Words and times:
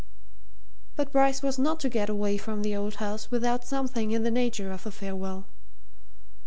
But 0.95 1.11
Bryce 1.11 1.43
was 1.43 1.59
not 1.59 1.79
to 1.81 1.87
get 1.87 2.09
away 2.09 2.35
from 2.39 2.63
the 2.63 2.75
old 2.75 2.95
house 2.95 3.29
without 3.29 3.65
something 3.67 4.09
in 4.09 4.23
the 4.23 4.31
nature 4.31 4.71
of 4.71 4.87
a 4.87 4.91
farewell. 4.91 5.45